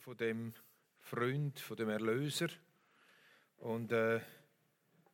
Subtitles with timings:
[0.00, 0.54] von dem
[1.00, 2.48] Freund, von dem Erlöser.
[3.58, 4.20] Und äh,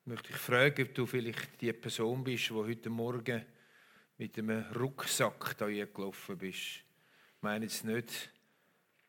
[0.04, 3.44] möchte ich fragen, ob du vielleicht die Person bist, die heute Morgen
[4.16, 6.58] mit einem Rucksack da gelaufen bist.
[6.58, 8.30] Ich meine jetzt nicht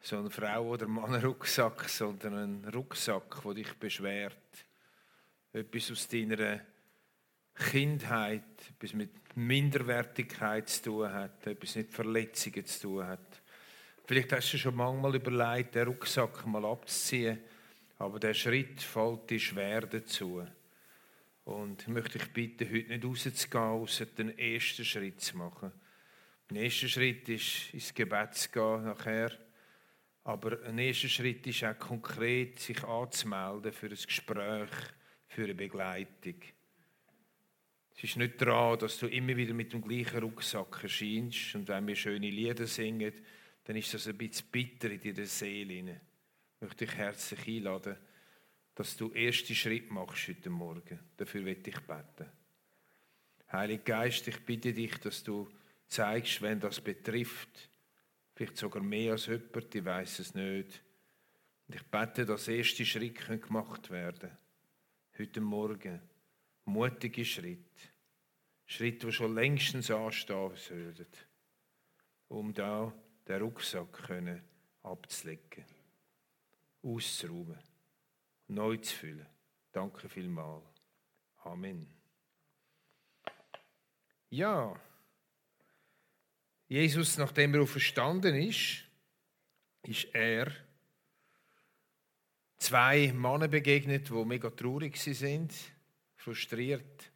[0.01, 4.65] so eine Frau- oder Mann-Rucksack, sondern ein Rucksack, der dich beschwert.
[5.51, 6.61] Etwas aus deiner
[7.55, 13.38] Kindheit, etwas mit Minderwertigkeit zu tun hat, etwas mit Verletzungen zu tun hat.
[14.09, 17.37] Vielleicht hast du schon manchmal überlegt, den Rucksack mal abzuziehen,
[17.99, 20.43] aber der Schritt fällt dir schwer dazu.
[21.43, 25.71] Und ich möchte dich bitten, heute nicht rauszugehen, außer den ersten Schritt zu machen.
[26.49, 29.31] Der erste Schritt ist, ins Gebet zu gehen nachher.
[30.23, 34.71] Aber ein erster Schritt ist auch konkret, sich anzumelden für ein Gespräch,
[35.27, 36.41] für eine Begleitung.
[37.95, 41.85] Es ist nicht daran, dass du immer wieder mit dem gleichen Rucksack erscheinst und wenn
[41.85, 43.13] wir schöne Lieder singen,
[43.69, 46.01] dann ist das ein bisschen bitter in deiner Seele.
[46.55, 47.97] Ich möchte dich herzlich einladen,
[48.73, 50.99] dass du erste Schritt machst heute Morgen.
[51.15, 52.31] Dafür will ich beten.
[53.51, 55.47] Heiliger Geist, ich bitte dich, dass du
[55.85, 57.69] zeigst, wenn das betrifft,
[58.33, 60.81] vielleicht sogar mehr als jemand, ich weiß es nicht.
[61.67, 64.31] Und ich bete, dass erste Schritte gemacht werden
[65.15, 66.01] Heute Morgen.
[66.65, 67.91] Mutige Schritt.
[68.65, 71.07] Schritt, die schon längstens anstehen sollten.
[72.29, 72.91] Um da
[73.29, 74.41] den Rucksack können
[74.81, 75.65] abzulegen,
[76.81, 77.59] auszuräumen,
[78.47, 79.27] neu zu füllen.
[79.71, 80.65] Danke vielmals.
[81.43, 81.87] Amen.
[84.31, 84.79] Ja,
[86.67, 88.83] Jesus, nachdem er verstanden ist,
[89.83, 90.51] ist er
[92.57, 95.53] zwei Männer begegnet, die mega traurig sind,
[96.15, 97.11] frustriert,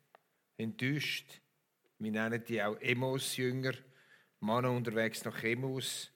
[0.58, 1.41] enttäuscht.
[2.00, 3.73] Wir nennen die auch Emos-Jünger.
[4.44, 6.12] Mann unterwegs nach Chemus.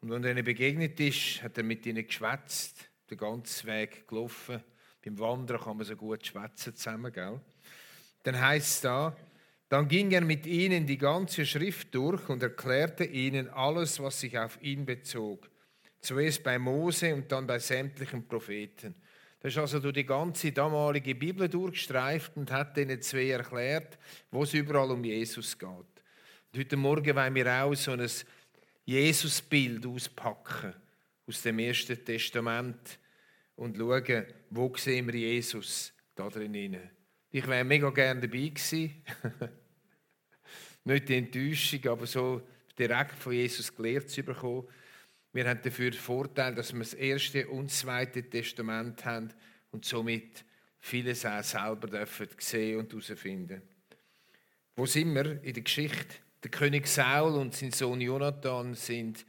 [0.00, 4.62] Und wenn er ihnen begegnet ist, hat er mit ihnen geschwätzt, den ganzen Weg gelaufen.
[5.02, 7.40] Beim Wandern kann man so gut schwätzen zusammen, gell?
[8.22, 9.16] Dann heißt es da,
[9.70, 14.38] dann ging er mit ihnen die ganze Schrift durch und erklärte ihnen alles, was sich
[14.38, 15.50] auf ihn bezog.
[16.00, 18.94] Zuerst bei Mose und dann bei sämtlichen Propheten.
[19.40, 23.98] Das ist also durch die ganze damalige Bibel durchgestreift und hat ihnen zwei erklärt,
[24.30, 25.93] wo es überall um Jesus geht.
[26.56, 28.08] Heute Morgen wollen wir auch so ein
[28.84, 30.72] Jesusbild auspacken
[31.26, 33.00] aus dem Ersten Testament
[33.56, 36.78] und schauen, wo sehen wir Jesus da drin.
[37.32, 39.02] Ich wäre mega gerne dabei gewesen.
[40.84, 42.46] Nicht die Enttäuschung, aber so
[42.78, 44.68] direkt von Jesus gelehrt zu bekommen.
[45.32, 49.30] Wir haben dafür den Vorteil, dass wir das Erste und das Zweite Testament haben
[49.72, 50.44] und somit
[50.78, 52.06] vieles auch selber
[52.38, 53.60] sehen und herausfinden.
[54.76, 56.23] Wo sind wir in der Geschichte?
[56.44, 59.24] Der König Saul und sein Sohn Jonathan sind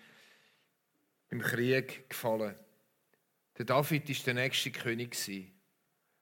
[1.30, 2.56] im Krieg gefallen.
[3.58, 5.16] Der David ist der nächste König.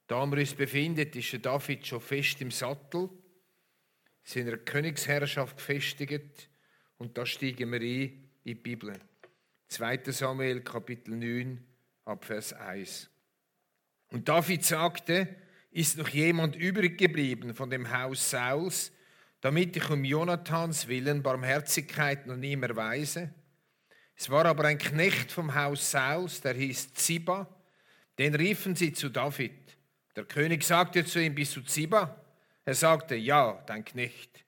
[0.05, 3.09] Da wir uns befinden, ist der David schon fest im Sattel,
[4.23, 6.47] seiner Königsherrschaft gefestigt
[6.99, 8.93] und da steigen wir ein in die Bibel.
[9.69, 10.11] 2.
[10.11, 11.65] Samuel Kapitel 9
[12.05, 13.09] ab Vers 1.
[14.11, 15.35] Und David sagte,
[15.71, 18.91] ist noch jemand übrig geblieben von dem Haus Sauls,
[19.43, 23.33] damit ich um Jonathans willen Barmherzigkeit noch nie mehr weise.
[24.15, 27.53] Es war aber ein Knecht vom Haus Sauls, der hieß Ziba,
[28.17, 29.77] den riefen sie zu David.
[30.15, 32.23] Der König sagte zu ihm, bist du Ziba?
[32.63, 34.45] Er sagte, ja, dein Knecht.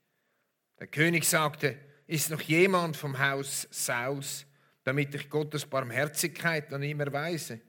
[0.79, 4.45] Der König sagte, ist noch jemand vom Haus Sauls,
[4.85, 7.59] damit ich Gottes Barmherzigkeit noch nie mehr weise?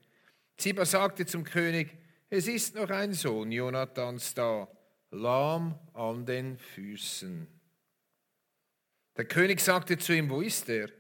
[0.56, 1.88] Ziba sagte zum König,
[2.30, 4.68] es ist noch ein Sohn Jonathans da,
[5.16, 7.46] lahm an den Füßen.
[9.16, 10.90] Der König sagte zu ihm, wo ist er?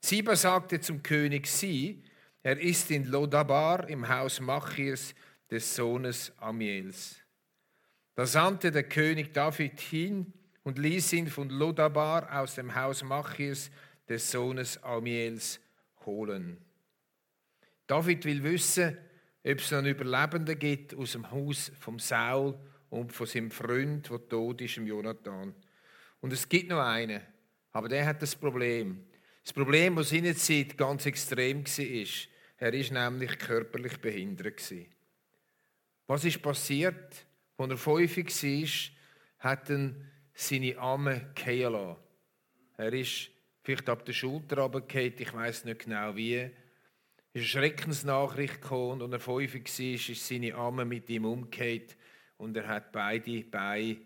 [0.00, 2.02] Ziba sagte zum König, sieh,
[2.42, 5.14] er ist in Lodabar im Haus Machirs
[5.50, 7.16] des Sohnes Amiels.
[8.14, 10.32] Da sandte der König David hin
[10.62, 13.70] und ließ ihn von Lodabar aus dem Haus Machirs
[14.08, 15.60] des Sohnes Amiels
[16.04, 16.58] holen.
[17.86, 18.96] David will wissen,
[19.46, 22.58] ob es einen Überlebenden gibt aus dem Haus vom Saul
[22.94, 25.52] und von seinem Freund, der tot ist, im Jonathan.
[26.20, 27.20] Und es gibt noch einen,
[27.72, 29.06] aber der hat das Problem.
[29.42, 32.06] Das Problem, das seine Zeit ganz extrem war,
[32.56, 34.62] er ist nämlich körperlich behindert.
[36.06, 37.26] Was ist passiert?
[37.56, 39.94] Als er fünfig war, hat er
[40.32, 41.96] seine Arme fallen lassen.
[42.76, 43.30] Er ist
[43.62, 46.36] vielleicht ab der Schulter runtergefallen, ich weiß nicht genau wie.
[46.36, 51.24] Es ist eine Schreckensnachricht gekommen und als er fünfig war, ist seine Arme mit ihm
[51.24, 51.96] umgekehrt
[52.36, 53.98] und er hat beide Beine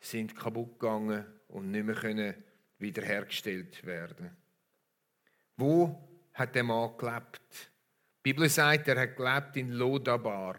[0.00, 2.34] sind kaputt gegangen und nicht mehr können
[2.78, 4.36] wiederhergestellt werden.
[5.56, 7.70] Wo hat der Mann gelebt?
[8.18, 10.58] Die Bibel sagt, er hat gelebt in Lodabar.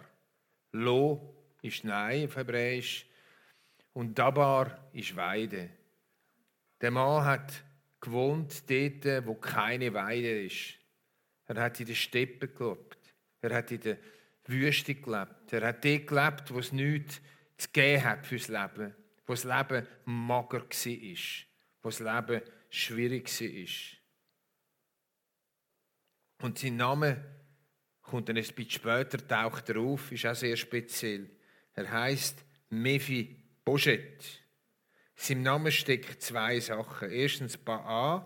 [0.72, 3.08] Lo ist Nein auf Hebräisch
[3.94, 5.70] und Dabar ist Weide.
[6.82, 7.64] Der Mann hat
[8.00, 10.76] gewohnt dort, wo keine Weide ist.
[11.46, 13.16] Er hat in der Steppe gelebt.
[13.42, 13.98] Er hat in der
[14.48, 15.52] Wüste gelebt.
[15.52, 17.22] Er hat dort gelebt, wo es nichts
[17.58, 18.94] zu geben hat fürs Leben.
[19.26, 21.18] Wo das Leben mager war.
[21.82, 24.00] Wo das Leben schwierig war.
[26.46, 27.24] Und sein Name
[28.02, 31.30] kommt dann ein bisschen später, taucht er auf, ist auch sehr speziell.
[31.74, 34.44] Er heißt Mephi Boschet.
[35.18, 37.10] In seinem Namen steckt zwei Sachen.
[37.10, 38.26] Erstens Ba'a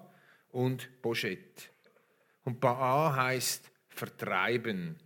[0.50, 1.72] und Boschet.
[2.44, 5.00] Und Ba'a heißt vertreiben.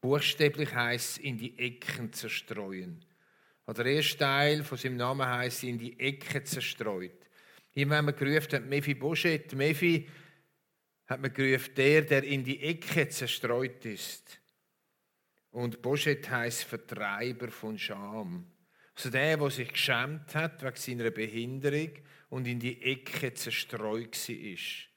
[0.00, 3.04] Buchstäblich heißt es in die Ecken zerstreuen.
[3.66, 7.28] Der erste Teil von seinem Namen heißt in die Ecke zerstreut.
[7.74, 10.08] Immer wenn man gerufen hat, Mephi Boschet, Mephi,
[11.06, 14.40] hat man gerufen, der, der in die Ecke zerstreut ist.
[15.50, 18.46] Und Boschet heißt Vertreiber von Scham.
[18.94, 21.90] Also der, der sich geschämt hat wegen seiner Behinderung
[22.30, 24.88] und in die Ecke zerstreut ist.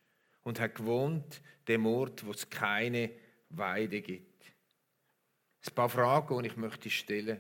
[0.44, 3.12] Und hat gewohnt, dem Ort, wo es keine
[3.50, 4.31] Weide gibt.
[5.68, 7.40] Ein paar Fragen, die ich möchte stellen.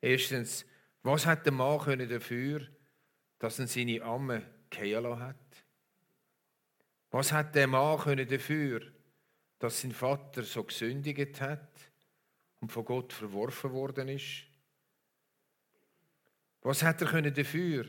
[0.00, 0.66] Erstens,
[1.02, 2.66] was hat der Mann dafür,
[3.38, 5.36] dass er seine Amme gehen hat?
[7.10, 8.82] Was hat der Mann dafür,
[9.58, 11.70] dass sein Vater so gesündigt hat
[12.60, 14.44] und von Gott verworfen worden ist?
[16.62, 17.86] Was hat er dafür,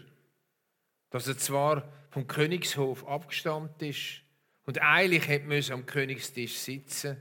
[1.10, 4.22] dass er zwar vom Königshof abgestammt ist
[4.66, 7.18] und eigentlich hätte am Königstisch sitzen,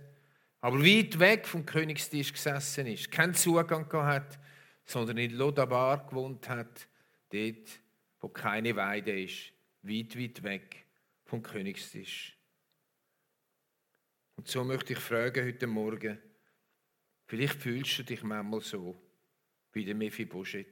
[0.61, 4.39] aber weit weg vom Königstisch gesessen ist, keinen Zugang hat,
[4.85, 6.89] sondern in Lodabar gewohnt hat,
[7.31, 7.81] dort,
[8.21, 10.87] wo keine Weide ist, weit, weit weg
[11.25, 12.37] vom Königstisch.
[14.37, 16.19] Und so möchte ich fragen heute Morgen,
[17.27, 19.01] vielleicht fühlst du dich manchmal so
[19.73, 20.67] wie der Mephibosheth.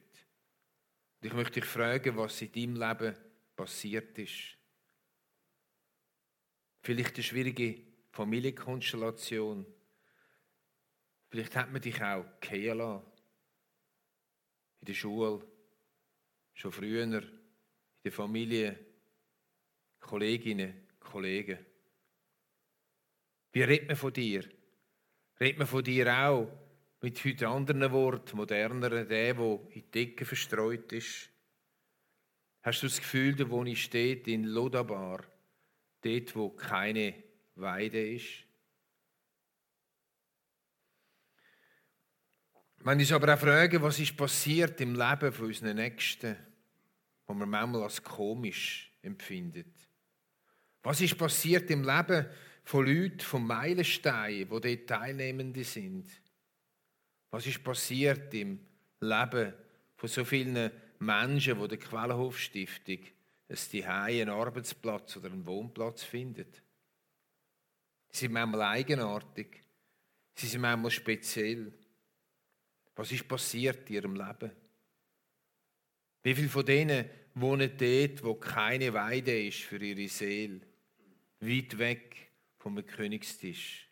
[1.20, 3.16] Und ich möchte dich fragen, was in deinem Leben
[3.56, 4.56] passiert ist.
[6.82, 9.66] Vielleicht eine schwierige Familienkonstellation.
[11.28, 13.04] Vielleicht hat man dich auch gehen lassen.
[14.80, 15.44] In der Schule,
[16.52, 17.10] schon früher, in
[18.04, 18.78] der Familie,
[19.98, 21.58] Kolleginnen, Kollegen.
[23.50, 24.48] Wie redet man von dir?
[25.40, 26.52] Redet man von dir auch
[27.00, 31.30] mit heute anderen Worten, moderneren, der, der in die Decke verstreut ist?
[32.62, 35.24] Hast du das Gefühl, da wo ich steht, in Lodabar,
[36.00, 37.23] dort, wo keine
[37.56, 38.44] Weide ist?
[42.78, 46.36] Wenn ich aber auch frage, was ist passiert im Leben von unseren Nächsten,
[47.26, 49.74] wo man manchmal als komisch empfindet.
[50.82, 52.26] Was ist passiert im Leben
[52.62, 56.10] von Leuten, von Meilensteinen, wo dort Teilnehmende sind?
[57.30, 58.60] Was ist passiert im
[59.00, 59.54] Leben
[59.96, 62.98] von so vielen Menschen, die der Quellenhofstiftung
[63.48, 66.46] ein Zuhause, einen Arbeitsplatz oder einen Wohnplatz finden?
[68.14, 69.60] Sie sind manchmal eigenartig.
[70.36, 71.72] Sie sind manchmal speziell.
[72.94, 74.52] Was ist passiert in ihrem Leben?
[76.22, 80.60] Wie viele von denen wohnen dort, wo keine Weide ist für ihre Seele?
[81.40, 83.88] weit weg vom Königstisch.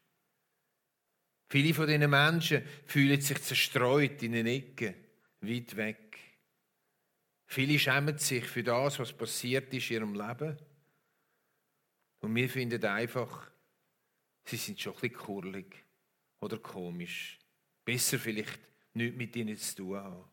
[1.48, 4.94] Viele von diesen Menschen fühlen sich zerstreut in den Ecken,
[5.41, 6.19] weit weg.
[7.46, 10.56] Viele schämen sich für das, was passiert ist in ihrem Leben.
[12.20, 13.51] Und wir finden einfach,
[14.44, 15.84] sie sind schon ein bisschen kurlig
[16.41, 17.39] oder komisch.
[17.84, 18.61] Besser vielleicht
[18.94, 20.25] nichts mit ihnen zu tun haben.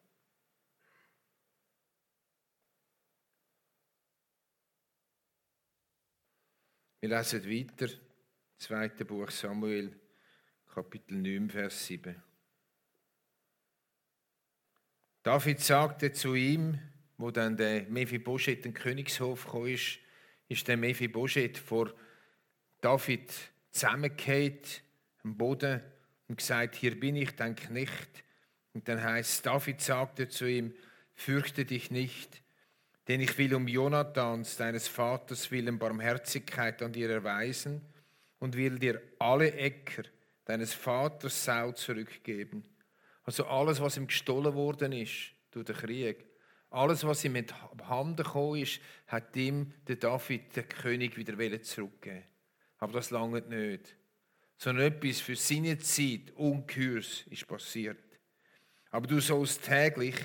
[7.01, 7.87] Wir lesen weiter,
[8.57, 9.97] zweite Buch Samuel,
[10.65, 12.21] Kapitel 9, Vers 7.
[15.23, 16.77] David sagte zu ihm,
[17.17, 19.99] wo dann der Mephibosheth in den Königshof kam, ist,
[20.49, 21.93] ist der Mephibosheth vor
[22.81, 23.31] David
[23.71, 24.81] zusammengekehrt
[25.23, 25.81] am Boden
[26.27, 28.23] und gesagt, hier bin ich, dein Knecht.
[28.73, 30.73] Und dann heißt David sagte zu ihm,
[31.15, 32.41] fürchte dich nicht,
[33.07, 37.81] denn ich will um Jonathans, deines Vaters willen, Barmherzigkeit an dir erweisen
[38.37, 40.03] und will dir alle Äcker
[40.45, 42.63] deines Vaters Sau zurückgeben.
[43.23, 46.25] Also alles, was ihm gestohlen worden ist durch den Krieg,
[46.71, 47.51] alles, was ihm mit
[47.87, 52.28] Hand gekommen ist, hat ihm der David, der König, wieder zurückgeben
[52.79, 53.95] Aber das lange nicht.
[54.57, 58.03] Sondern etwas für seine Zeit Ungeheuers ist passiert.
[58.91, 60.15] Aber du sollst täglich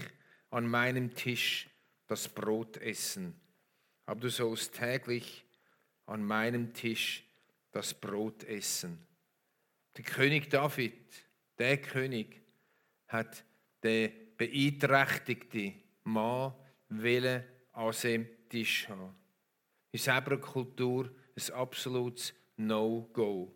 [0.50, 1.68] an meinem Tisch
[2.06, 3.40] das Brot essen,
[4.06, 5.44] aber du sollst täglich
[6.06, 7.24] an meinem Tisch
[7.72, 9.06] das Brot essen.
[9.96, 10.94] Der König David,
[11.58, 12.42] der König,
[13.08, 13.44] hat
[13.82, 16.54] den beeinträchtigten Mann
[16.88, 19.14] wollen an seinem Tisch haben.
[19.92, 23.54] In unserer Kultur ein absolutes No-Go.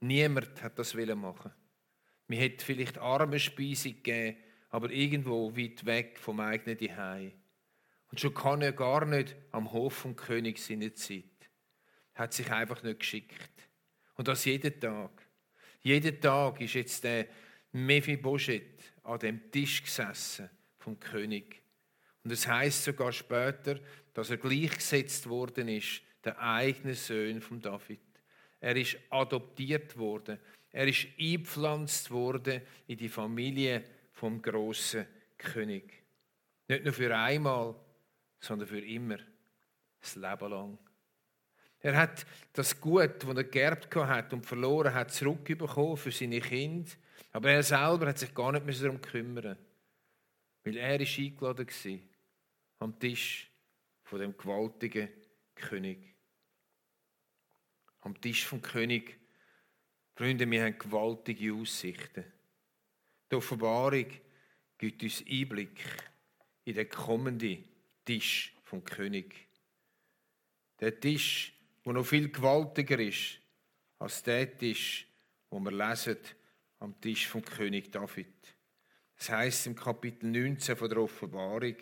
[0.00, 1.52] Niemand hat das machen.
[2.28, 4.36] Wir hätten vielleicht Armenspeisung gegeben,
[4.70, 7.32] aber irgendwo weit weg vom eigenen Zuhause.
[8.10, 11.24] Und schon kann er gar nicht am Hof vom König seine Zeit.
[12.14, 13.68] Hat sich einfach nicht geschickt.
[14.14, 15.10] Und das jeden Tag.
[15.80, 17.28] Jeden Tag ist jetzt der
[17.72, 21.62] Mephibosheth an dem Tisch gesessen vom König.
[22.24, 23.78] Und es heißt sogar später,
[24.14, 28.00] dass er gleichgesetzt worden ist, der eigene Sohn von David.
[28.60, 30.38] Er ist adoptiert worden.
[30.70, 36.02] Er ist eingepflanzt worden in die Familie vom großen König.
[36.68, 37.74] Nicht nur für einmal,
[38.40, 39.18] sondern für immer,
[40.00, 40.78] das Leben lang.
[41.80, 46.90] Er hat das Gut, das er geerbt hat und verloren hat, zurückbekommen für seine Kinder.
[47.32, 49.56] Aber er selber hat sich gar nicht darum kümmern,
[50.64, 51.98] weil er ist eingeladen war
[52.80, 53.50] am Tisch
[54.02, 55.08] von dem gewaltigen
[55.54, 56.17] König.
[58.08, 59.18] Am Tisch vom König,
[60.14, 62.24] Freunde, wir haben gewaltige Aussichten.
[63.30, 64.06] Die Offenbarung
[64.78, 65.84] gibt uns Einblick
[66.64, 67.68] in den kommenden
[68.06, 69.34] Tisch vom König.
[70.80, 71.52] Der Tisch,
[71.84, 73.40] der noch viel gewaltiger ist
[73.98, 75.06] als der Tisch,
[75.50, 76.16] wo wir lesen
[76.78, 78.56] am Tisch vom König David.
[79.18, 81.76] Das heißt im Kapitel 19 von der Offenbarung.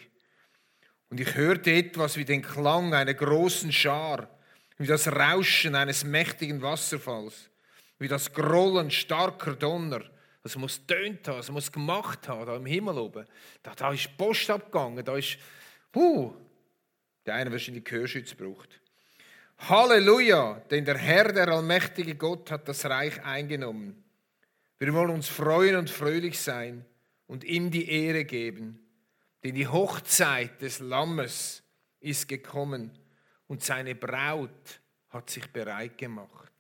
[1.09, 4.36] Und ich hörte etwas wie den Klang einer großen Schar,
[4.77, 7.51] wie das Rauschen eines mächtigen Wasserfalls,
[7.99, 10.03] wie das Grollen starker Donner
[10.47, 13.27] das muss tönt haben, das muss gemacht haben, da im Himmel oben.
[13.65, 15.39] Da, da ist Post abgegangen, da ist,
[15.93, 16.33] huh,
[17.27, 18.81] der eine wahrscheinlich Gehörschütz braucht.
[19.59, 24.05] Halleluja, denn der Herr, der allmächtige Gott, hat das Reich eingenommen.
[24.79, 26.85] Wir wollen uns freuen und fröhlich sein
[27.27, 28.79] und ihm die Ehre geben,
[29.43, 31.65] denn die Hochzeit des Lammes
[31.99, 32.97] ist gekommen
[33.47, 36.53] und seine Braut hat sich bereit gemacht.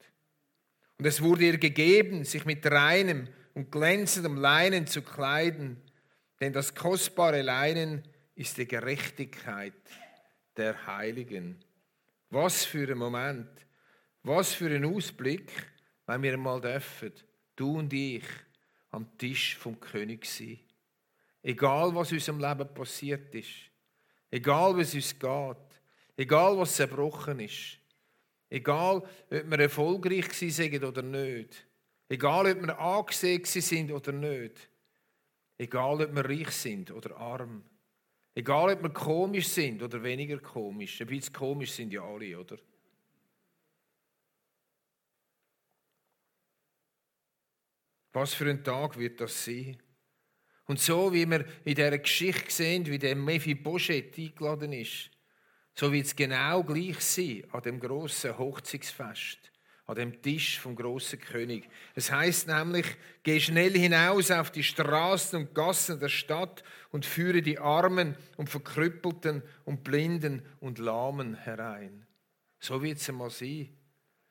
[0.99, 5.83] Und es wurde ihr gegeben, sich mit reinem und glänzendem Leinen zu kleiden,
[6.41, 8.03] denn das kostbare Leinen
[8.35, 9.75] ist die Gerechtigkeit
[10.57, 11.65] der Heiligen.
[12.31, 13.49] Was für ein Moment,
[14.23, 15.53] was für ein Ausblick,
[16.07, 17.13] wenn wir einmal dürfen,
[17.57, 18.25] du und ich,
[18.91, 20.59] am Tisch vom König sein.
[21.43, 23.71] Egal, was in unserem Leben passiert ist,
[24.31, 25.57] egal, es uns geht,
[26.17, 27.79] egal, was zerbrochen ist,
[28.49, 31.67] egal, ob wir erfolgreich sind oder nicht,
[32.09, 34.71] Egal, ob wir angesehen sind oder nicht.
[35.59, 37.65] Egal, ob wir reich sind oder arm.
[38.35, 41.01] Egal, ob wir komisch sind oder weniger komisch.
[41.01, 42.59] Ein bisschen komisch sind ja alle, oder?
[48.13, 49.83] Was für ein Tag wird das sein?
[50.67, 55.11] Und so wie wir in dieser Geschichte sehen, wie der Mephibosheth eingeladen ist,
[55.79, 59.53] so wird es genau gleich sein an dem grossen Hochzeitsfest
[59.87, 61.69] an dem Tisch vom großen König.
[61.95, 62.87] Es heißt nämlich,
[63.23, 68.51] geh schnell hinaus auf die Straßen und Gassen der Stadt und führe die Armen und
[68.51, 72.05] Verkrüppelten und Blinden und Lahmen herein.
[72.59, 73.69] So wird es einmal sein.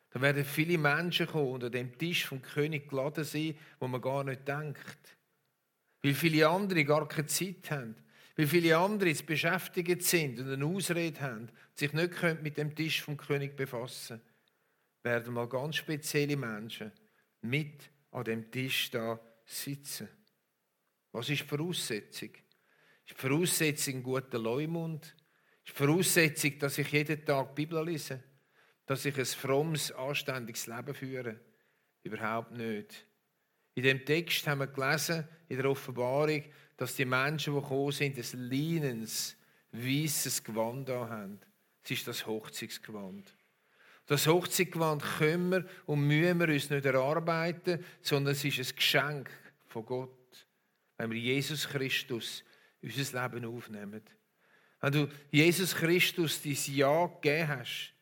[0.10, 4.02] Da werden viele Menschen kommen und an dem Tisch vom König geladen sein, wo man
[4.02, 5.18] gar nicht denkt.
[6.04, 7.96] Weil viele andere gar keine Zeit haben.
[8.36, 13.02] Weil viele andere jetzt beschäftigt sind und eine Ausrede haben, sich nicht mit dem Tisch
[13.02, 14.36] vom König befassen können
[15.06, 16.92] werden mal ganz spezielle Menschen
[17.42, 20.10] mit an dem Tisch da sitzen.
[21.12, 22.30] Was ist die Voraussetzung?
[23.08, 25.06] Ist die Voraussetzung ein guter Leumund?
[25.64, 28.22] Ist die Voraussetzung, dass ich jeden Tag die Bibel lese?
[28.88, 31.40] Dass ich ein frommes, anständiges Leben führe?
[32.04, 33.06] Überhaupt nicht.
[33.76, 36.44] In dem Text haben wir gelesen, in der Offenbarung,
[36.78, 39.36] dass die Menschen, die gekommen sind, ein leinens,
[39.72, 41.40] weißes Gewand haben.
[41.84, 43.34] Es ist das Hochzeitsgewand.
[44.08, 49.30] Das Hochzeitgewand können wir und müssen wir uns nicht erarbeiten, sondern es ist ein Geschenk
[49.68, 50.48] von Gott,
[50.98, 52.44] wenn wir Jesus Christus
[52.82, 54.02] unser Leben aufnehmen.
[54.82, 57.94] Wenn du Jesus Christus dein Ja gegeben hast,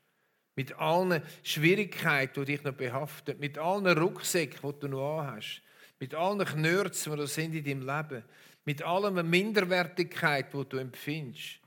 [0.55, 5.61] mit allen Schwierigkeiten, die dich noch behaften, mit allen Rucksäcken, die du noch hast,
[5.99, 8.23] mit allen Knörzen, die da sind in deinem Leben,
[8.65, 11.59] mit aller Minderwertigkeit, die du empfindest.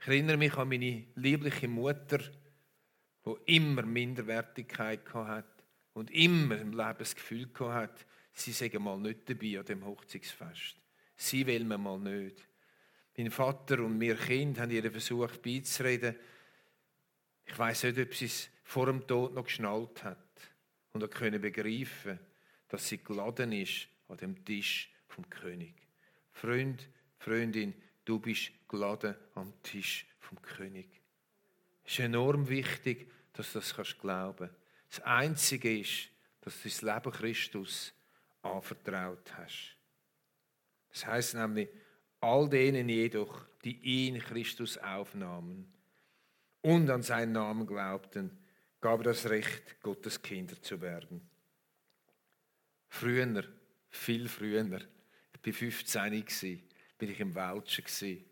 [0.00, 2.20] Ich erinnere mich an meine liebliche Mutter,
[3.24, 9.28] wo immer Minderwertigkeit hat und immer im Leben das Gefühl hat, sie sagen mal nicht
[9.28, 10.76] dabei an dem Hochzeitsfest.
[11.16, 12.48] Sie will man mal nicht.
[13.18, 16.16] Mein Vater und wir Kind haben ihr versucht beizureden.
[17.44, 20.18] Ich weiß nicht, ob sie es vor dem Tod noch geschnallt hat
[20.92, 22.18] und er können begreifen,
[22.68, 25.74] dass sie geladen ist an dem Tisch vom König.
[26.32, 26.88] Freund,
[27.18, 27.74] Freundin,
[28.04, 30.88] du bist geladen am Tisch vom König.
[31.84, 34.50] Es ist enorm wichtig, dass du das kannst glauben.
[34.88, 36.08] Das Einzige ist,
[36.40, 37.92] dass du das Leben Christus
[38.42, 39.76] anvertraut hast.
[40.90, 41.68] Das heißt nämlich,
[42.20, 45.72] all denen jedoch, die ihn Christus aufnahmen
[46.62, 48.38] und an seinen Namen glaubten,
[48.80, 51.28] gab er das Recht, Gottes Kinder zu werden.
[52.88, 53.44] Früher,
[53.90, 54.80] viel früher,
[55.44, 56.62] ich war 15,
[56.98, 58.24] bin ich im Welschen.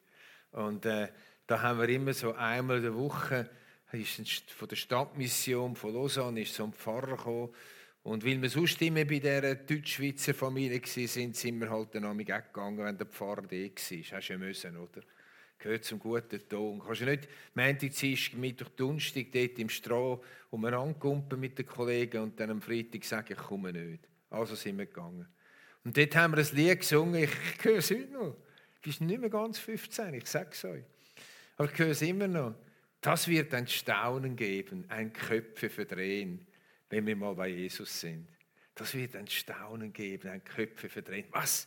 [0.53, 1.09] Und äh,
[1.47, 3.49] da haben wir immer so einmal in der Woche,
[3.93, 7.55] ist von der Stadtmission von Lausanne ist so ein Pfarrer gekommen.
[8.03, 12.17] Und weil wir sonst immer bei dieser Deutschschweizer Familie waren, sind wir halt dann auch
[12.17, 13.69] gegangen, wenn der Pfarrer da war.
[13.69, 15.03] Hast du ja müssen, oder?
[15.59, 16.79] gehört zum guten Ton.
[16.79, 22.23] Du kannst ja nicht Montag, Dienstag, Mittwoch, Donnerstag dort im Stroh umeinander mit den Kollegen
[22.23, 24.09] und dann am Freitag sagen, ich komme nicht.
[24.31, 25.27] Also sind wir gegangen.
[25.89, 28.35] Und dort haben wir ein Lied gesungen, ich höre es heute noch.
[28.35, 30.85] Du bist nicht mehr ganz 15, ich sage es euch.
[31.57, 32.57] Aber ich höre es immer noch.
[33.01, 36.47] Das wird ein Staunen geben, ein Köpfe verdrehen,
[36.91, 38.29] wenn wir mal bei Jesus sind.
[38.75, 41.25] Das wird ein Staunen geben, ein Köpfe verdrehen.
[41.31, 41.67] Was?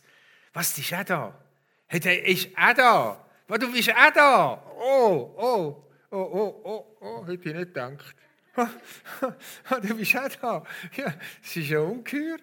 [0.52, 1.44] Was, ist er da?
[1.88, 3.26] Hey, der ist auch da.
[3.58, 4.72] Du bist auch da.
[4.78, 8.14] Oh, oh, oh, oh, oh, oh, hätte ich nicht gedacht.
[9.82, 10.64] du bist auch da.
[10.96, 11.12] Ja,
[11.42, 12.38] das ist ja ungeheuer.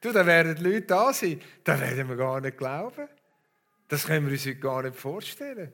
[0.00, 1.40] Du, da werden Leute da sein.
[1.62, 3.08] Da werden wir gar nicht glauben.
[3.86, 5.72] Das können wir uns heute gar nicht vorstellen.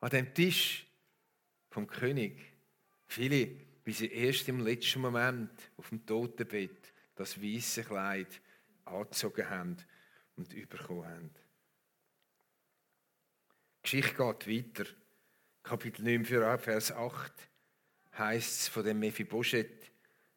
[0.00, 0.86] An dem Tisch
[1.70, 2.38] vom König.
[3.06, 3.50] Viele,
[3.84, 8.40] wie sie erst im letzten Moment auf dem Totenbett das weiße Kleid
[8.84, 9.76] angezogen haben
[10.36, 11.30] und bekommen haben.
[13.76, 14.90] Die Geschichte geht weiter.
[15.62, 16.24] Kapitel 9,
[16.58, 17.32] Vers 8
[18.18, 19.90] heißt es von dem Mephibosheth.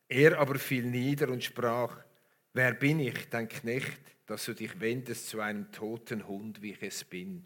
[0.08, 2.04] Er aber fiel nieder und sprach,
[2.54, 6.82] wer bin ich, dein Knecht, dass du dich wendest zu einem toten Hund, wie ich
[6.82, 7.46] es bin.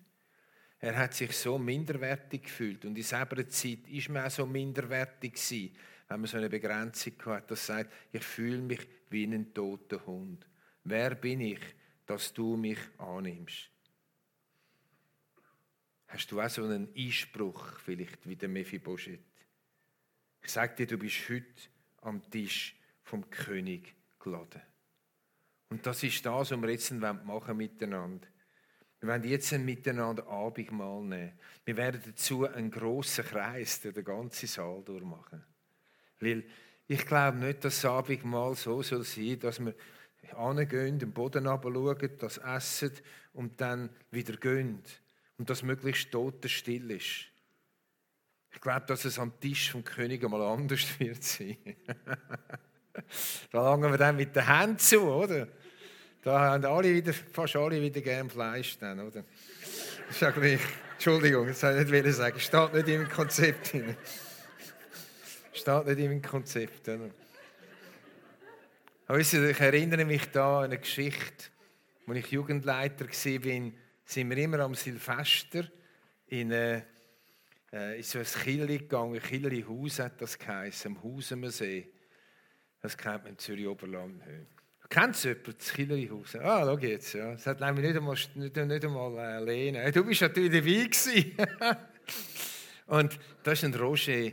[0.80, 5.34] Er hat sich so minderwertig gefühlt und in selber Zeit ist man auch so minderwertig
[5.34, 5.76] gewesen,
[6.08, 10.46] wenn man so eine Begrenzung hat, das sagt, ich fühle mich wie ein toter Hund.
[10.84, 11.60] Wer bin ich,
[12.06, 13.70] dass du mich annimmst?
[16.08, 19.20] Hast du auch so einen Einspruch, vielleicht wie der Mephibosheth?
[20.42, 21.46] Ich sage dir, du bist heute
[22.02, 24.62] am Tisch vom König geladen.
[25.70, 28.28] Und das ist das, was wir jetzt machen miteinander.
[29.00, 31.40] Wir werden jetzt miteinander Abendmahl nehmen.
[31.66, 35.44] Wir werden dazu einen grossen Kreis durch den ganzen Saal durchmachen.
[36.20, 36.46] Weil
[36.88, 39.76] ich glaube nicht, dass das Abendmahl so soll sein, dass wir
[40.22, 42.92] hingehen, den Boden schauen, das essen
[43.34, 44.82] und dann wieder gehen
[45.38, 47.28] und dass möglichst totenstill ist.
[48.52, 51.58] Ich glaube, dass es am Tisch vom König einmal anders wird sein.
[53.52, 55.48] da langen wir dann mit den Händen zu, oder?
[56.24, 59.24] Da haben alle wieder, fast alle wieder gern Fleisch dann, oder?
[60.08, 60.60] Das ist ja gleich.
[60.94, 62.40] Entschuldigung, das wollte ich nicht sagen.
[62.40, 63.96] Steht nicht im Konzept drin.
[65.54, 66.90] Steht nicht im Konzept.
[66.90, 67.12] Oder?
[69.20, 71.46] Ich erinnere mich da an eine Geschichte,
[72.08, 73.72] als ich Jugendleiter war
[74.08, 75.70] sind wir immer am Silvester
[76.28, 76.82] in, äh,
[77.98, 79.22] in so ein Kille gegangen.
[79.68, 81.88] Haus hat das geheißen, am Hausemersee.
[82.82, 84.48] Das kennt man im Zürich Oberland nicht.
[84.90, 86.36] Kennst du jemanden, das Killerhaus?
[86.36, 87.14] Ah, schau jetzt.
[87.14, 87.32] Ja.
[87.32, 89.92] Das hat nämlich nicht einmal, nicht, nicht einmal äh, Lene.
[89.92, 91.36] Du bist natürlich dabei gewesen.
[92.88, 94.32] Und das ist ein Roger,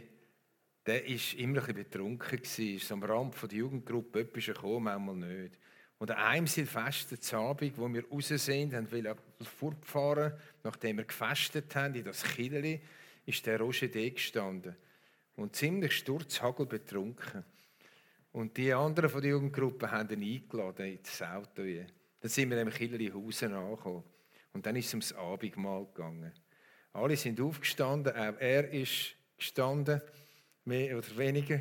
[0.87, 2.39] der war immer ein bisschen betrunken.
[2.39, 2.77] Gewesen.
[2.77, 5.59] Ist am Rand der Jugendgruppe etwas gekommen, manchmal nicht.
[5.99, 11.75] Und an einem Silvester Abend, wo wir raus sind, haben wir fortfahren, nachdem wir gefestet
[11.75, 12.81] haben in das Kideli,
[13.27, 14.77] ist der Roger D gestanden.
[15.37, 17.45] Und ziemlich sturzhagel betrunken.
[18.35, 21.63] Und die anderen von der Jugendgruppe haben ihn eingeladen ins Auto.
[21.63, 24.03] Dann sind wir im Killeri Hausen angekommen.
[24.53, 26.33] Und dann ist es ums Abendmahl gegangen.
[26.95, 30.03] Alle sind aufgestanden, auch er ist gestanden,
[30.65, 31.61] mehr oder weniger.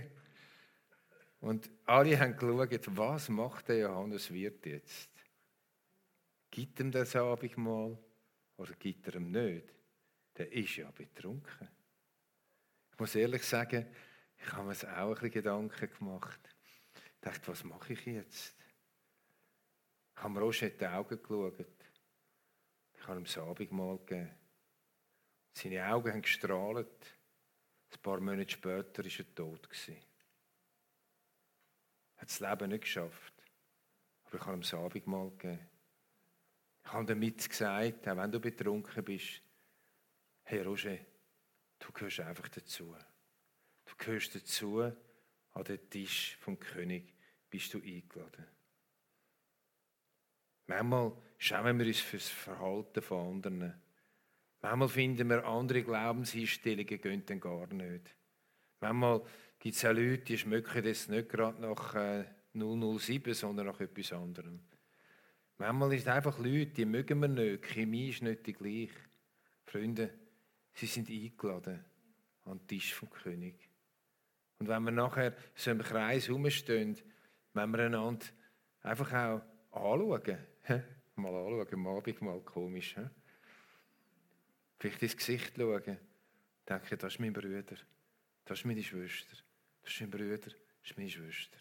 [1.42, 5.12] Und alle haben geschaut, was macht der Johannes Wirt jetzt?
[6.50, 8.00] Gibt ihm das Abendmahl
[8.58, 9.68] oder gibt er ihm nicht?
[10.36, 11.68] Der ist ja betrunken.
[12.94, 13.86] Ich muss ehrlich sagen,
[14.38, 16.53] ich habe mir auch ein bisschen Gedanken gemacht.
[17.24, 18.54] Dachte, was mache ich jetzt?
[20.16, 21.66] Ich habe mir schon in die Augen geschaut.
[22.94, 24.30] Ich habe ihm das Abendmahl gegeben.
[25.54, 27.18] Seine Augen haben gestrahlt.
[27.92, 29.70] Ein paar Monate später war er tot.
[29.70, 29.98] Gewesen
[32.24, 33.34] hat das Leben nicht geschafft.
[34.24, 35.70] Aber ich habe ihm das Abendmahl gegeben.
[36.86, 39.42] Ich habe damit gesagt, auch wenn du betrunken bist,
[40.44, 40.98] hey Roger,
[41.80, 42.96] du gehörst einfach dazu.
[43.86, 47.13] Du gehörst dazu an den Tisch vom König
[47.54, 48.48] bist du eingeladen.
[50.66, 53.76] Manchmal schämen wir uns für das Verhalten von anderen.
[54.60, 58.16] Manchmal finden wir, andere Glaubenseinstellungen gehen dann gar nicht.
[58.80, 59.22] Manchmal
[59.60, 64.14] gibt es auch Leute, die schmücken das nicht gerade nach äh, 007, sondern nach etwas
[64.14, 64.60] anderem.
[65.60, 67.66] Manchmal ist es einfach Leute, die mögen wir nicht.
[67.66, 68.96] Die Chemie ist nicht die gleiche.
[69.66, 70.12] Freunde,
[70.74, 71.86] sie sind eingeladen
[72.46, 73.70] an den Tisch vom König.
[74.58, 76.98] Und wenn wir nachher so im Kreis herumstehen,
[77.54, 78.26] wenn wir einander
[78.82, 80.38] einfach auch anschauen,
[81.16, 82.96] mal anschauen, am Abend mal komisch,
[84.80, 85.98] vielleicht ins Gesicht schauen,
[86.68, 87.64] denke, das ist mein Bruder,
[88.46, 89.38] das ist meine Schwester,
[89.82, 91.58] das ist mein Bruder, das ist meine Schwester.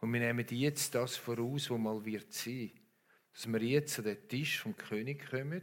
[0.00, 2.72] Und wir nehmen jetzt das voraus, was mal wird sein.
[3.32, 5.62] Dass wir jetzt an den Tisch vom König kommen,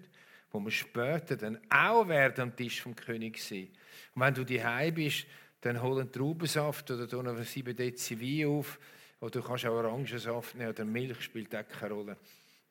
[0.49, 3.67] wo wir später dann auch werden am Tisch vom König sein.
[4.15, 5.27] Und wenn du daheim bist,
[5.61, 8.79] dann hol einen Traubensaft oder noch 7 Dezi auf.
[9.19, 12.17] Oder du kannst auch Orangensaft nehmen oder Milch spielt auch keine Rolle.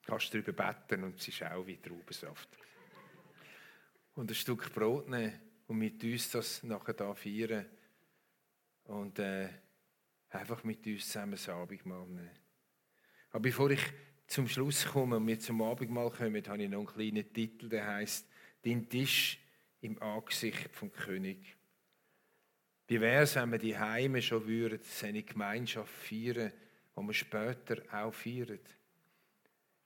[0.02, 2.48] Du kannst darüber beten und es ist auch wie Traubensaft.
[4.14, 7.66] Und ein Stück Brot nehmen und mit uns das nachher da feiern.
[8.84, 9.48] Und äh,
[10.30, 12.30] einfach mit uns zusammen das Abendmahl nehmen.
[13.30, 13.82] Aber bevor ich
[14.26, 17.86] zum Schluss komme und wir zum Abendmahl kommen, habe ich noch einen kleinen Titel, der
[17.86, 18.26] heißt
[18.64, 19.38] Den Tisch
[19.80, 21.56] im Angesicht vom König.
[22.88, 26.50] Wie wäre es, wenn wir die Heime schon würden, seine Gemeinschaft feiern,
[26.96, 28.58] die wir später auch feiern?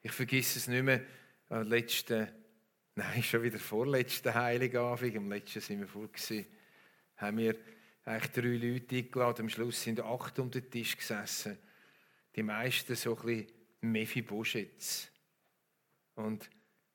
[0.02, 1.02] Ich vergesse es nicht mehr
[1.48, 2.28] am letzten,
[2.94, 6.08] nein, schon wieder vorletzten Heiligabend, am letzten sind wir vor
[7.16, 7.56] haben wir
[8.04, 11.58] eigentlich drei Leute eingeladen, am Schluss sind acht um den Tisch gesessen.
[12.34, 15.10] Die meisten so ein bisschen Mephiboshets.
[16.14, 16.48] Und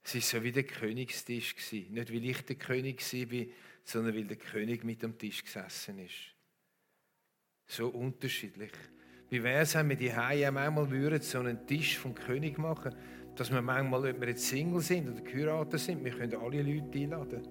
[0.03, 1.55] es war so wie der Königstisch.
[1.71, 3.45] Nicht weil ich der König war,
[3.87, 6.35] sondern weil der König mit am Tisch gesessen ist.
[7.67, 8.71] So unterschiedlich.
[9.29, 12.93] Wie wäre es, wenn wir die Haie manchmal würden, so einen Tisch vom König machen,
[13.35, 16.99] dass wir manchmal, ob wir jetzt Single sind oder geheiratet sind, wir können alle Leute
[16.99, 17.47] einladen.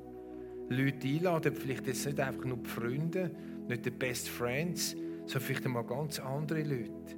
[0.68, 3.30] Leute einladen, vielleicht jetzt nicht einfach nur die Freunde,
[3.68, 4.92] nicht die Best Friends,
[5.24, 7.16] sondern vielleicht einmal ganz andere Leute.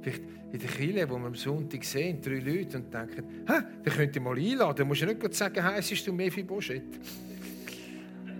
[0.00, 3.92] Vielleicht in der Kirche, wo wir am Sonntag sehen, drei Leute und denken, hä, den
[3.92, 4.76] könnt ihr mal einladen.
[4.76, 7.00] Du musst ja nicht sagen, heisst du Mephibosheth.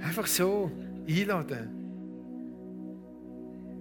[0.02, 0.70] Einfach so
[1.08, 1.76] einladen.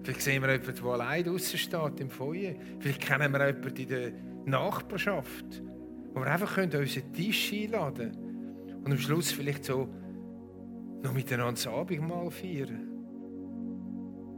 [0.03, 2.53] Vielleicht sehen wir jemanden, der allein draußen steht im Feuer.
[2.79, 4.11] Vielleicht kennen wir jemanden in der
[4.45, 5.63] Nachbarschaft,
[6.13, 8.81] wo wir einfach können unseren Tisch einladen können.
[8.85, 9.89] Und am Schluss vielleicht so
[11.01, 12.91] noch miteinander das Abendmahl feiern.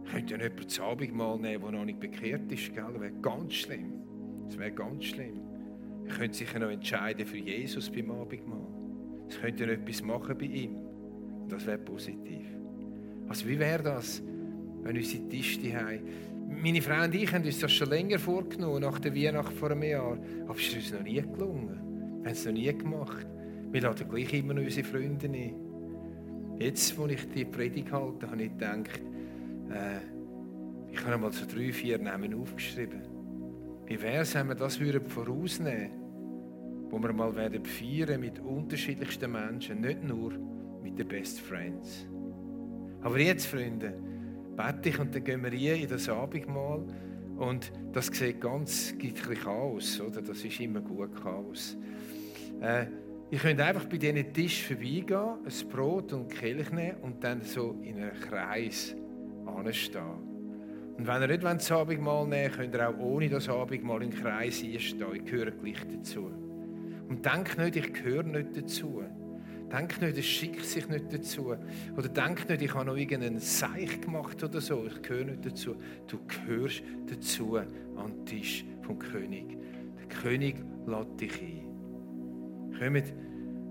[0.09, 2.73] Könnt ja jemand das Abendmahl nehmen, der noch nicht bekehrt ist.
[2.73, 2.85] Gell?
[2.93, 3.93] Das wäre ganz schlimm.
[4.47, 5.41] Das wäre ganz schlimm.
[6.05, 8.67] Ihr könnt sich noch entscheiden für Jesus beim Abendmahl.
[9.27, 10.87] Es könnt ihr etwas machen bei ihm.
[11.49, 12.45] Das wäre positiv.
[13.27, 14.21] Also wie wäre das,
[14.83, 15.99] wenn unsere Tische haben?
[16.49, 19.83] Meine Frau und ich haben uns das schon länger vorgenommen, nach der Weihnacht vor einem
[19.83, 20.17] Jahr.
[20.47, 21.79] Aber es ist uns noch nie gelungen.
[22.21, 23.27] Wir haben es noch nie gemacht.
[23.71, 25.55] Wir laden gleich immer noch unsere Freunde ein.
[26.60, 29.01] Jetzt, wo ich die Predigt halte, habe ich gedacht,
[29.69, 29.99] äh,
[30.91, 33.01] ich habe mal so drei, vier Namen aufgeschrieben.
[33.86, 39.31] Wie wäre es, wenn wir das vorausnehmen würden, wo wir mal werden feiern mit unterschiedlichsten
[39.31, 40.33] Menschen, nicht nur
[40.88, 42.08] mit den Best Friends.
[43.02, 43.93] Aber jetzt, Freunde,
[44.56, 46.86] bete ich und dann gehen wir hier in das Abendmahl
[47.38, 50.21] und das sieht ganz, gibt ein Chaos, oder?
[50.21, 51.78] Das ist immer gut Chaos.
[52.62, 52.86] Äh,
[53.30, 57.78] ihr könnt einfach bei diesen Tisch vorbeigehen, ein Brot und Kelch nehmen und dann so
[57.84, 58.95] in einem Kreis
[59.45, 60.23] anstehen.
[60.97, 64.63] Und wenn ihr nicht das Abendmahl nehmen könnt ihr auch ohne das Abendmahl im Kreis
[64.63, 65.13] einstehen.
[65.13, 66.32] Ich gehöre gleich dazu.
[67.08, 69.04] Und denkt nicht, ich gehöre nicht dazu.
[69.71, 71.53] Denk nicht, es schickt sich nicht dazu.
[71.97, 74.86] Oder denk nicht, ich habe noch irgendeinen Seich gemacht oder so.
[74.86, 75.75] Ich gehöre nicht dazu.
[76.08, 79.58] Du gehörst dazu an den Tisch vom König.
[79.99, 81.67] Der König lädt dich ein.
[82.80, 83.13] Kommt,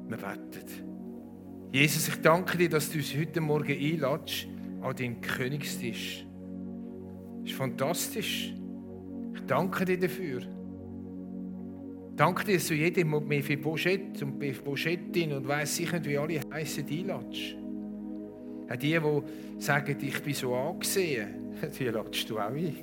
[0.09, 0.87] wir beten.
[1.73, 4.47] Jesus, ich danke dir, dass du uns heute Morgen einladest
[4.83, 6.27] an deinen Königstisch.
[7.41, 8.55] Das ist fantastisch.
[9.35, 10.43] Ich danke dir dafür.
[12.17, 17.57] Danke dir, dass du jedem Mephibosheth und Mephiboshettin und weiss sicher, wie alle heißen, einladest.
[18.71, 22.75] Auch die, die sagen, ich bin so angesehen, die ladest du auch ein.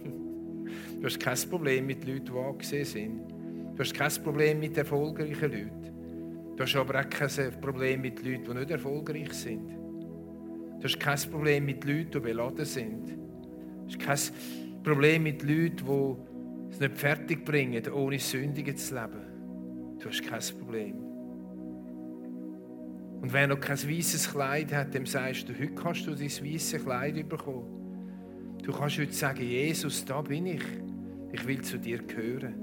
[0.99, 3.21] Du hast kein Problem mit Leuten, die angesehen sind.
[3.75, 6.55] Du hast kein Problem mit erfolgreichen Leuten.
[6.55, 9.67] Du hast aber auch kein Problem mit Leuten, die nicht erfolgreich sind.
[9.67, 13.09] Du hast kein Problem mit Leuten, die beladen sind.
[13.09, 16.32] Du hast kein Problem mit Leuten, die
[16.73, 19.97] es nicht fertig bringen, ohne Sündigen zu leben.
[19.99, 20.95] Du hast kein Problem.
[23.21, 26.83] Und wer noch kein weißes Kleid hat, dem sagst du, heute kannst du dein weißes
[26.83, 28.57] Kleid bekommen.
[28.63, 30.63] Du kannst heute sagen, Jesus, da bin ich.
[31.31, 32.55] Ich will zu dir gehören.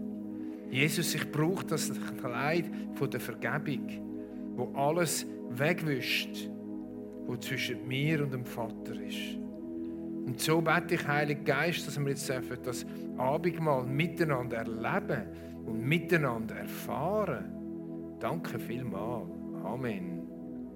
[0.70, 3.88] Jesus, ich brauche das Kleid von der Vergebung,
[4.56, 6.48] wo alles wegwischt,
[7.26, 9.38] wo zwischen mir und dem Vater ist.
[10.26, 12.30] Und so bete ich, Heiliger Geist, dass wir jetzt
[12.64, 15.22] das Abendmahl miteinander erleben
[15.66, 18.16] und miteinander erfahren.
[18.18, 19.28] Danke vielmals.
[19.64, 20.19] Amen.